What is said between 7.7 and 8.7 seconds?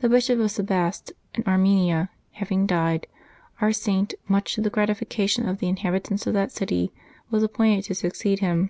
to succeed him.